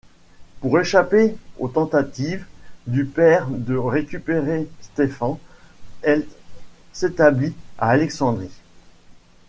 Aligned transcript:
Pour 0.61 0.79
échapper 0.79 1.35
aux 1.59 1.67
tentatives 1.67 2.47
du 2.87 3.05
père 3.05 3.45
de 3.51 3.75
récupérer 3.75 4.67
Stephan, 4.81 5.39
elle 6.01 6.25
s'établit 6.91 7.53
à 7.77 7.89
Alexandrie. 7.91 8.49